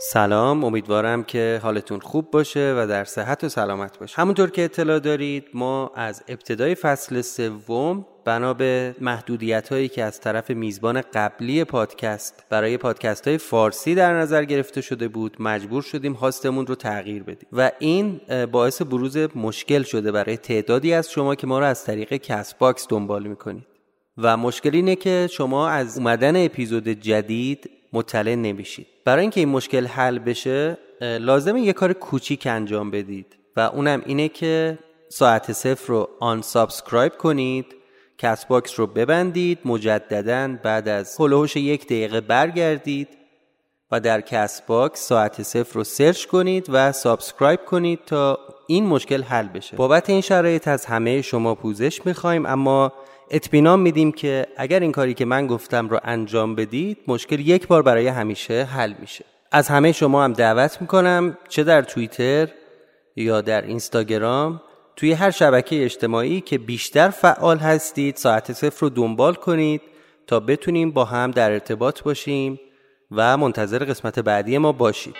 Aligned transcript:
سلام 0.00 0.64
امیدوارم 0.64 1.24
که 1.24 1.60
حالتون 1.62 2.00
خوب 2.00 2.30
باشه 2.30 2.74
و 2.78 2.86
در 2.86 3.04
صحت 3.04 3.44
و 3.44 3.48
سلامت 3.48 3.98
باشه. 3.98 4.16
همونطور 4.16 4.50
که 4.50 4.64
اطلاع 4.64 4.98
دارید 4.98 5.44
ما 5.54 5.92
از 5.94 6.22
ابتدای 6.28 6.74
فصل 6.74 7.20
سوم 7.20 8.06
بنا 8.24 8.54
به 8.54 8.94
محدودیت 9.00 9.68
هایی 9.68 9.88
که 9.88 10.04
از 10.04 10.20
طرف 10.20 10.50
میزبان 10.50 11.02
قبلی 11.14 11.64
پادکست 11.64 12.44
برای 12.50 12.76
پادکست 12.76 13.28
های 13.28 13.38
فارسی 13.38 13.94
در 13.94 14.20
نظر 14.20 14.44
گرفته 14.44 14.80
شده 14.80 15.08
بود 15.08 15.36
مجبور 15.40 15.82
شدیم 15.82 16.12
host 16.12 16.43
مون 16.43 16.66
رو 16.66 16.74
تغییر 16.74 17.22
بدیم. 17.22 17.48
و 17.52 17.70
این 17.78 18.20
باعث 18.52 18.82
بروز 18.82 19.16
مشکل 19.36 19.82
شده 19.82 20.12
برای 20.12 20.36
تعدادی 20.36 20.94
از 20.94 21.10
شما 21.10 21.34
که 21.34 21.46
ما 21.46 21.58
رو 21.58 21.64
از 21.64 21.84
طریق 21.84 22.14
CastBox 22.14 22.86
دنبال 22.88 23.26
می‌کنید. 23.26 23.66
و 24.18 24.36
مشکل 24.36 24.70
اینه 24.72 24.96
که 24.96 25.28
شما 25.32 25.68
از 25.68 25.98
اومدن 25.98 26.44
اپیزود 26.44 26.88
جدید 26.88 27.70
مطلع 27.92 28.34
نمیشید. 28.34 28.86
برای 29.04 29.20
اینکه 29.20 29.40
این 29.40 29.48
مشکل 29.48 29.86
حل 29.86 30.18
بشه 30.18 30.78
لازمه 31.00 31.60
یه 31.60 31.72
کار 31.72 31.92
کوچیک 31.92 32.46
انجام 32.46 32.90
بدید 32.90 33.36
و 33.56 33.60
اونم 33.60 34.02
اینه 34.06 34.28
که 34.28 34.78
ساعت 35.08 35.52
صفر 35.52 35.88
رو 35.88 36.08
unsubscribe 36.20 37.12
کنید 37.12 37.66
CastBox 38.18 38.80
رو 38.80 38.86
ببندید 38.86 39.58
مجددا 39.64 40.58
بعد 40.62 40.88
از 40.88 41.16
حول 41.20 41.34
و 41.34 41.38
حوش 41.38 41.56
یک 41.56 41.84
دقیقه 41.86 42.20
برگردید 42.20 43.08
و 43.90 44.00
در 44.00 44.20
CastBox 44.20 45.00
ساعت 45.00 45.42
صفر 45.42 45.74
رو 45.74 45.84
search 45.84 46.26
کنید 46.26 46.66
و 46.68 46.92
subscribe 46.92 47.64
کنید 47.64 48.04
تا 48.06 48.38
این 48.70 48.86
مشکل 48.86 49.22
حل 49.22 49.48
بشه. 49.48 49.76
بابت 49.76 50.10
این 50.10 50.20
شرایط 50.20 50.68
از 50.68 50.86
همه 50.86 51.22
شما 51.22 51.54
پوزش 51.54 52.06
می‌خوایم 52.06 52.46
اما 52.46 52.92
اطمینان 53.30 53.80
میدیم 53.80 54.12
که 54.12 54.46
اگر 54.56 54.80
این 54.80 54.92
کاری 54.92 55.14
که 55.14 55.24
من 55.24 55.46
گفتم 55.46 55.88
رو 55.88 56.00
انجام 56.04 56.54
بدید 56.54 56.98
مشکل 57.06 57.40
یک 57.40 57.66
بار 57.66 57.82
برای 57.82 58.06
همیشه 58.06 58.64
حل 58.64 58.94
میشه. 59.00 59.24
از 59.52 59.68
همه 59.68 59.92
شما 59.92 60.24
هم 60.24 60.32
دعوت 60.32 60.80
می‌کنم 60.80 61.38
چه 61.48 61.64
در 61.64 61.82
توییتر 61.82 62.48
یا 63.16 63.40
در 63.40 63.62
اینستاگرام 63.62 64.62
توی 64.96 65.12
هر 65.12 65.30
شبکه 65.30 65.84
اجتماعی 65.84 66.40
که 66.40 66.58
بیشتر 66.58 67.08
فعال 67.08 67.58
هستید 67.58 68.16
ساعت 68.16 68.52
صفر 68.52 68.80
رو 68.80 68.88
دنبال 68.88 69.34
کنید 69.34 69.80
تا 70.26 70.40
بتونیم 70.40 70.90
با 70.90 71.04
هم 71.04 71.30
در 71.30 71.52
ارتباط 71.52 72.02
باشیم 72.02 72.60
و 73.10 73.36
منتظر 73.36 73.78
قسمت 73.78 74.18
بعدی 74.18 74.58
ما 74.58 74.72
باشید. 74.72 75.14